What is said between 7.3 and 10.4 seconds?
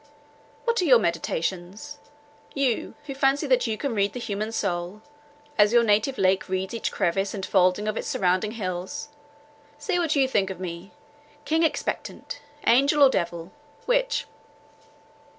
and folding of its surrounding hills—say what you